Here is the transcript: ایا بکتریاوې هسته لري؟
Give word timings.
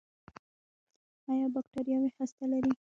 ایا 1.31 1.47
بکتریاوې 1.53 2.09
هسته 2.17 2.43
لري؟ 2.51 2.69